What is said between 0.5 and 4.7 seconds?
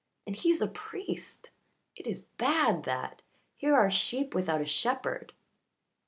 a priest. It is bad, that. Here are sheep without a